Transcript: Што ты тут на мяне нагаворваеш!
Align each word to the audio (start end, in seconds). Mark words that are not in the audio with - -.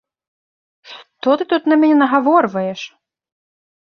Што 0.93 1.35
ты 1.41 1.45
тут 1.51 1.63
на 1.71 1.75
мяне 1.81 1.97
нагаворваеш! 1.99 2.81